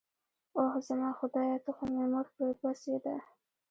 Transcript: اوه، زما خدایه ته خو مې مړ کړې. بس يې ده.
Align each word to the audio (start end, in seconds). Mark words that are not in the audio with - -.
اوه، 0.57 0.73
زما 0.87 1.09
خدایه 1.19 1.57
ته 1.63 1.71
خو 1.75 1.83
مې 1.93 2.05
مړ 2.11 2.25
کړې. 2.35 2.49
بس 2.61 2.81
يې 2.91 2.97
ده. 3.05 3.15